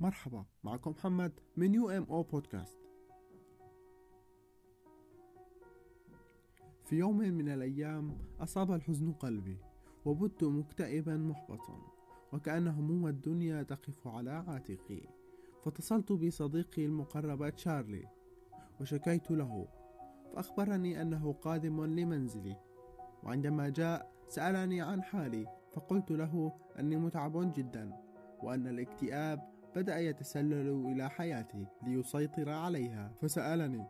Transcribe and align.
مرحبا 0.00 0.44
معكم 0.64 0.90
محمد 0.90 1.32
من 1.56 1.74
يو 1.74 1.90
ام 1.90 2.02
أو 2.10 2.22
بودكاست 2.22 2.78
في 6.84 6.96
يوم 6.96 7.18
من 7.18 7.48
الأيام 7.48 8.18
أصاب 8.40 8.72
الحزن 8.72 9.12
قلبي 9.12 9.58
وبت 10.04 10.44
مكتئبا 10.44 11.16
محبطا 11.16 11.78
وكأن 12.32 12.68
هموم 12.68 13.06
الدنيا 13.06 13.62
تقف 13.62 14.08
على 14.08 14.30
عاتقي. 14.30 15.00
فاتصلت 15.64 16.12
بصديقي 16.12 16.86
المقرب 16.86 17.48
تشارلي 17.48 18.04
وشكيت 18.80 19.30
له 19.30 19.68
فأخبرني 20.32 21.02
أنه 21.02 21.32
قادم 21.32 21.84
لمنزلي. 21.84 22.56
وعندما 23.22 23.68
جاء 23.68 24.12
سألني 24.28 24.80
عن 24.80 25.02
حالي 25.02 25.46
فقلت 25.72 26.10
له 26.10 26.52
أني 26.78 26.96
متعب 26.96 27.52
جدا 27.52 27.92
وأن 28.42 28.66
الاكتئاب 28.66 29.55
بدأ 29.76 29.98
يتسلل 29.98 30.86
إلى 30.92 31.10
حياتي 31.10 31.66
ليسيطر 31.82 32.50
عليها 32.50 33.12
فسألني 33.20 33.86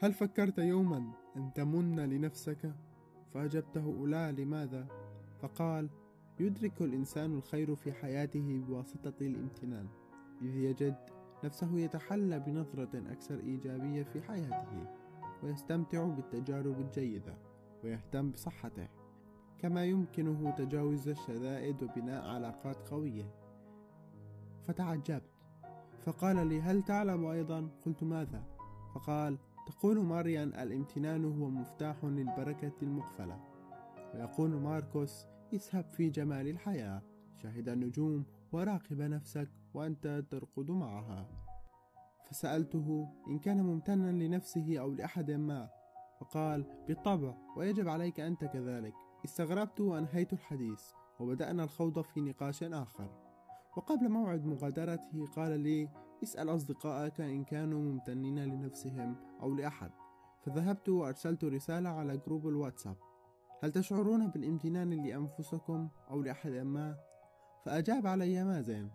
هل 0.00 0.12
فكرت 0.12 0.58
يوما 0.58 1.12
أن 1.36 1.52
تمن 1.54 2.00
لنفسك؟ 2.00 2.72
فأجبته 3.34 4.08
لا 4.08 4.32
لماذا؟ 4.32 4.86
فقال 5.40 5.90
يدرك 6.40 6.82
الإنسان 6.82 7.34
الخير 7.34 7.74
في 7.74 7.92
حياته 7.92 8.62
بواسطة 8.66 9.14
الامتنان 9.20 9.88
إذ 10.42 10.56
يجد 10.56 10.96
نفسه 11.44 11.78
يتحلى 11.78 12.38
بنظرة 12.38 13.12
أكثر 13.12 13.40
إيجابية 13.40 14.02
في 14.02 14.22
حياته 14.22 14.86
ويستمتع 15.42 16.04
بالتجارب 16.04 16.80
الجيدة 16.80 17.34
ويهتم 17.84 18.30
بصحته 18.30 18.88
كما 19.58 19.84
يمكنه 19.84 20.50
تجاوز 20.50 21.08
الشدائد 21.08 21.82
وبناء 21.82 22.28
علاقات 22.28 22.88
قوية 22.88 23.41
فتعجبت. 24.66 25.30
فقال 26.02 26.46
لي 26.46 26.60
هل 26.60 26.82
تعلم 26.82 27.26
أيضا؟ 27.26 27.68
قلت 27.86 28.04
ماذا؟ 28.04 28.44
فقال 28.94 29.38
تقول 29.66 29.98
ماريان 29.98 30.48
الامتنان 30.48 31.24
هو 31.24 31.50
مفتاح 31.50 32.04
للبركة 32.04 32.72
المقفلة. 32.82 33.40
ويقول 34.14 34.50
ماركوس 34.50 35.26
اسهب 35.54 35.84
في 35.84 36.10
جمال 36.10 36.48
الحياة. 36.48 37.02
شاهد 37.42 37.68
النجوم 37.68 38.24
وراقب 38.52 39.00
نفسك 39.00 39.48
وأنت 39.74 40.24
ترقد 40.30 40.70
معها. 40.70 41.28
فسألته 42.30 43.08
إن 43.28 43.38
كان 43.38 43.62
ممتنا 43.62 44.10
لنفسه 44.10 44.78
أو 44.78 44.92
لأحد 44.92 45.30
ما؟ 45.30 45.70
فقال 46.20 46.66
بالطبع 46.88 47.34
ويجب 47.56 47.88
عليك 47.88 48.20
أنت 48.20 48.44
كذلك. 48.44 48.94
استغربت 49.24 49.80
وأنهيت 49.80 50.32
الحديث 50.32 50.82
وبدأنا 51.20 51.64
الخوض 51.64 52.00
في 52.00 52.20
نقاش 52.20 52.62
آخر. 52.62 53.21
وقبل 53.76 54.08
موعد 54.08 54.46
مغادرته 54.46 55.26
قال 55.26 55.60
لي 55.60 55.88
اسأل 56.22 56.48
أصدقائك 56.48 57.20
إن 57.20 57.44
كانوا 57.44 57.80
ممتنين 57.80 58.38
لنفسهم 58.38 59.16
أو 59.42 59.54
لأحد. 59.54 59.90
فذهبت 60.40 60.88
وأرسلت 60.88 61.44
رسالة 61.44 61.88
على 61.88 62.16
جروب 62.26 62.48
الواتساب. 62.48 62.96
هل 63.62 63.72
تشعرون 63.72 64.28
بالامتنان 64.28 64.90
لأنفسكم 65.06 65.88
أو 66.10 66.22
لأحد 66.22 66.50
ما؟ 66.52 66.96
فأجاب 67.64 68.06
علي 68.06 68.44
مازن 68.44 68.88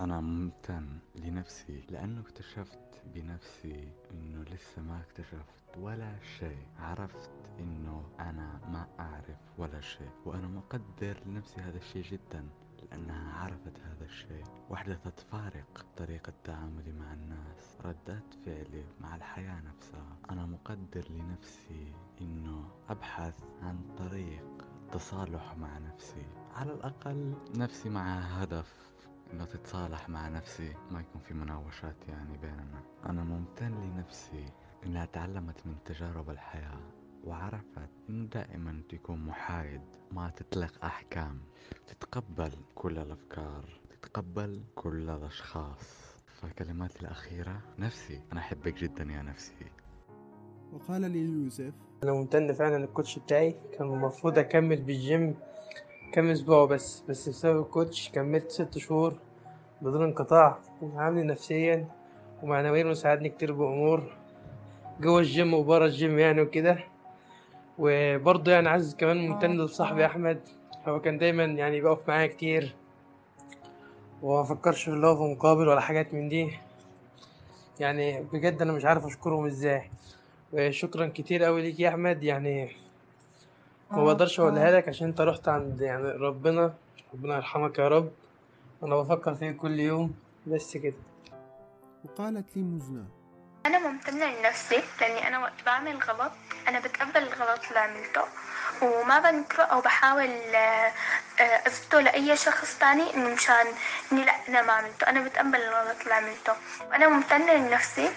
أنا 0.00 0.20
ممتن 0.20 0.98
لنفسي 1.14 1.80
لأنه 1.90 2.20
اكتشفت 2.20 3.02
بنفسي 3.14 3.92
إنه 4.10 4.42
لسه 4.42 4.82
ما 4.82 5.00
اكتشفت 5.00 5.78
ولا 5.78 6.18
شيء. 6.38 6.66
عرفت 6.78 7.30
إنه 7.60 8.02
أنا 8.20 8.60
ما 8.68 8.86
أعرف 9.00 9.58
ولا 9.58 9.80
شيء 9.80 10.10
وأنا 10.26 10.48
مقدر 10.48 11.20
لنفسي 11.26 11.60
هذا 11.60 11.76
الشيء 11.76 12.02
جدا. 12.02 12.48
لأنها 12.94 13.44
عرفت 13.44 13.80
هذا 13.80 14.04
الشيء. 14.04 14.44
وحدثت 14.70 15.20
فارق 15.20 15.86
طريقة 15.96 16.32
تعاملي 16.44 16.92
مع 16.92 17.12
الناس. 17.12 17.78
ردات 17.84 18.34
فعلي 18.46 18.84
مع 19.00 19.16
الحياة 19.16 19.60
نفسها. 19.60 20.16
أنا 20.30 20.46
مقدر 20.46 21.04
لنفسي 21.10 21.92
إنه 22.20 22.70
أبحث 22.88 23.34
عن 23.62 23.78
طريق 23.98 24.64
التصالح 24.84 25.56
مع 25.56 25.78
نفسي. 25.78 26.26
على 26.54 26.72
الأقل 26.72 27.34
نفسي 27.54 27.88
معها 27.88 28.44
هدف 28.44 28.94
إنه 29.32 29.44
تتصالح 29.44 30.08
مع 30.08 30.28
نفسي. 30.28 30.74
ما 30.90 31.00
يكون 31.00 31.20
في 31.20 31.34
مناوشات 31.34 32.08
يعني 32.08 32.36
بيننا. 32.38 32.82
أنا 33.06 33.24
ممتن 33.24 33.80
لنفسي 33.80 34.52
إنها 34.86 35.04
تعلمت 35.04 35.66
من 35.66 35.76
تجارب 35.84 36.30
الحياة. 36.30 36.80
وعرفت 37.26 37.90
انه 38.08 38.26
دائما 38.26 38.82
تكون 38.88 39.26
محايد 39.26 39.80
ما 40.12 40.30
تطلق 40.30 40.84
أحكام 40.84 41.40
تتقبل 41.86 42.52
كل 42.74 42.98
الأفكار 42.98 43.64
تتقبل 43.90 44.62
كل 44.74 45.10
الأشخاص. 45.10 46.14
فكلماتي 46.26 47.00
الأخيرة 47.00 47.60
نفسي 47.78 48.20
أنا 48.32 48.40
أحبك 48.40 48.74
جدا 48.74 49.04
يا 49.04 49.22
نفسي. 49.22 49.66
وقال 50.72 51.10
لي 51.10 51.18
يوسف 51.18 51.72
أنا 52.02 52.12
ممتن 52.12 52.52
فعلا 52.52 52.78
للكوتش 52.78 53.18
بتاعي 53.18 53.56
كان 53.78 53.86
المفروض 53.86 54.38
أكمل 54.38 54.82
بالجيم 54.82 55.34
كام 56.12 56.30
أسبوع 56.30 56.64
بس 56.64 57.00
بس 57.08 57.28
بسبب 57.28 57.60
الكوتش 57.60 58.10
كملت 58.10 58.50
ست 58.50 58.78
شهور 58.78 59.18
بدون 59.82 60.02
انقطاع 60.02 60.58
وعاملني 60.82 61.22
نفسيا 61.22 61.88
ومعنويا 62.42 62.84
وساعدني 62.84 63.28
كتير 63.28 63.52
بأمور 63.52 64.16
جوه 65.00 65.18
الجيم 65.18 65.54
وبره 65.54 65.84
الجيم 65.86 66.18
يعني 66.18 66.40
وكده. 66.40 66.93
وبرضه 67.78 68.52
يعني 68.52 68.68
عايز 68.68 68.96
كمان 68.96 69.28
ممتن 69.28 69.64
لصاحبي 69.64 70.06
أحمد. 70.06 70.40
هو 70.86 71.00
كان 71.00 71.18
دايما 71.18 71.44
يعني 71.44 71.80
بيقف 71.80 72.08
معايا 72.08 72.26
كتير. 72.26 72.74
ومفكرش 74.22 74.84
في 74.84 74.90
اللي 74.90 75.06
هو 75.06 75.16
في 75.16 75.22
مقابل 75.22 75.68
ولا 75.68 75.80
حاجات 75.80 76.14
من 76.14 76.28
دي. 76.28 76.58
يعني 77.80 78.22
بجد 78.22 78.62
أنا 78.62 78.72
مش 78.72 78.84
عارف 78.84 79.06
أشكرهم 79.06 79.46
إزاي. 79.46 79.90
وشكرا 80.52 81.06
كتير 81.14 81.46
أوي 81.46 81.62
ليك 81.62 81.80
يا 81.80 81.88
أحمد. 81.88 82.22
يعني 82.22 82.70
ما 83.90 84.04
بقدرش 84.04 84.40
أقولها 84.40 84.70
لك 84.70 84.88
عشان 84.88 85.06
أنت 85.08 85.20
رحت 85.20 85.48
عند 85.48 85.80
يعني 85.80 86.04
ربنا. 86.04 86.74
ربنا 87.14 87.36
يرحمك 87.36 87.78
يا 87.78 87.88
رب. 87.88 88.10
أنا 88.82 88.96
بفكر 88.96 89.34
فيك 89.34 89.56
كل 89.56 89.80
يوم. 89.80 90.14
بس 90.46 90.76
كده. 90.76 90.94
وقالت 92.04 92.56
لي 92.56 92.62
مزنة 92.62 93.04
أنا 93.66 93.78
ممتنة 93.78 94.26
لنفسي 94.26 94.82
لأني 95.00 95.28
أنا 95.28 95.38
وقت 95.38 95.62
بعمل 95.66 95.98
غلط 96.02 96.32
أنا 96.68 96.78
بتقبل 96.80 97.22
الغلط 97.22 97.60
اللي 97.68 97.78
عملته 97.80 98.22
وما 98.82 99.18
بنكره 99.18 99.62
أو 99.62 99.80
بحاول 99.80 100.30
آه، 100.54 100.92
آه، 101.40 101.62
أثبته 101.66 102.00
لأي 102.00 102.36
شخص 102.36 102.78
تاني 102.78 103.14
إنه 103.14 103.28
مشان 103.28 103.66
إني 104.12 104.24
لأ 104.24 104.34
أنا 104.48 104.62
ما 104.62 104.72
عملته. 104.72 105.06
أنا 105.08 105.20
بتقبل 105.20 105.62
الغلط 105.62 106.00
اللي 106.02 106.14
عملته. 106.14 106.52
وأنا 106.90 107.08
ممتنة 107.08 107.52
لنفسي. 107.54 108.12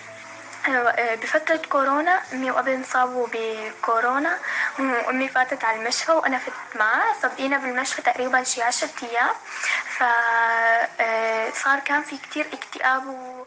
آه، 0.68 1.16
بفترة 1.16 1.62
كورونا 1.70 2.22
أمي 2.34 2.52
وأبي 2.52 2.76
انصابوا 2.76 3.28
بكورونا 3.34 4.40
وأمي 4.80 5.28
فاتت 5.28 5.64
على 5.64 5.80
المشفى 5.80 6.12
وأنا 6.12 6.38
فت 6.38 6.54
معاه 6.76 7.14
صدقينا 7.22 7.58
بالمشفى 7.58 8.02
تقريبا 8.02 8.44
شي 8.44 8.62
عشرة 8.62 8.90
أيام. 9.04 9.36
فصار 9.98 11.80
كان 11.80 12.02
في 12.04 12.18
كتير 12.18 12.48
اكتئاب 12.54 13.08
و... 13.08 13.46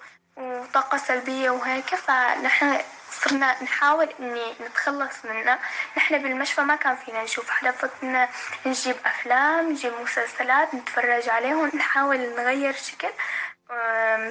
وطاقة 0.71 0.99
سلبية 0.99 1.51
وهيك 1.51 1.95
فنحن 1.95 2.79
صرنا 3.11 3.63
نحاول 3.63 4.09
إني 4.21 4.53
نتخلص 4.67 5.25
منها. 5.25 5.59
نحن 5.97 6.23
بالمشفى 6.23 6.61
ما 6.61 6.77
كان 6.77 6.97
فينا 6.97 7.23
نشوف 7.23 7.51
حدا 7.51 7.71
فكنا 7.71 8.29
نجيب 8.67 8.97
أفلام 9.07 9.73
نجيب 9.73 9.93
مسلسلات 10.03 10.75
نتفرج 10.75 11.29
عليهم 11.29 11.71
نحاول 11.77 12.19
نغير 12.19 12.73
شكل 12.73 13.09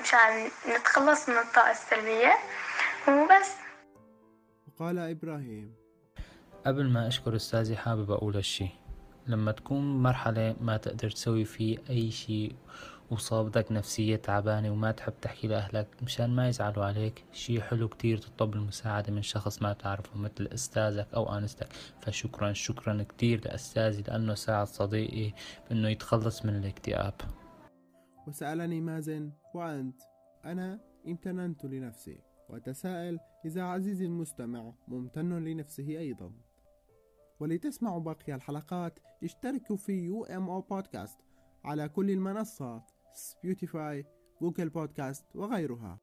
مشان 0.02 0.52
نتخلص 0.70 1.30
من 1.30 1.38
الطاقة 1.38 1.72
السلبية. 1.72 2.38
وبس. 3.08 3.52
وقال 4.68 5.00
إبراهيم. 5.00 5.76
قبل 6.66 6.90
ما 6.90 7.08
أشكر 7.08 7.36
أستاذي 7.36 7.78
حابب 7.78 8.12
أقول 8.12 8.36
هالشي. 8.36 8.68
لما 9.28 9.52
تكون 9.52 9.98
بمرحلة 9.98 10.56
ما 10.62 10.78
تقدر 10.78 11.10
تسوي 11.10 11.46
فيه 11.46 11.78
أي 11.90 12.12
شي 12.12 12.56
وصابتك 13.12 13.72
نفسية 13.72 14.16
تعبانة 14.16 14.72
وما 14.72 14.92
تحب 14.92 15.14
تحكي 15.22 15.48
لأهلك 15.48 15.88
مشان 16.04 16.30
ما 16.36 16.50
يزعلوا 16.50 16.86
عليك. 16.86 17.26
شي 17.32 17.62
حلو 17.62 17.88
كتير 17.88 18.18
تطلب 18.18 18.54
المساعدة 18.54 19.14
من 19.14 19.22
شخص 19.22 19.62
ما 19.62 19.74
تعرفه 19.74 20.18
مثل 20.18 20.50
أستاذك 20.54 21.14
أو 21.14 21.38
أنستك. 21.38 21.68
فشكرا 22.02 22.54
شكرا 22.54 23.04
كتير 23.04 23.46
لأستاذي 23.46 24.02
لأنه 24.02 24.34
ساعد 24.34 24.68
صديقي 24.68 25.34
بأنه 25.70 25.90
يتخلص 25.90 26.46
من 26.46 26.56
الاكتئاب. 26.56 27.14
وسألني 28.28 28.82
مازن 28.82 29.32
وأنت؟ 29.56 30.02
أنا 30.46 30.80
امتننت 31.08 31.66
لنفسي. 31.66 32.22
وأتساءل 32.50 33.20
إذا 33.46 33.64
عزيزي 33.64 34.06
المستمع 34.06 34.74
ممتن 34.88 35.44
لنفسه 35.44 35.88
أيضا. 35.88 36.32
ولتسمعوا 37.40 38.00
باقي 38.00 38.36
الحلقات 38.36 39.00
اشتركوا 39.24 39.78
في 39.78 39.92
يو 39.92 40.24
إم 40.24 40.50
أو 40.50 40.62
بودكاست 40.62 41.20
على 41.66 41.90
كل 41.90 42.12
المنصات. 42.12 42.92
Spotify 43.14 44.06
Google 44.42 44.70
Podcast 44.70 45.36
وغيرها. 45.36 46.00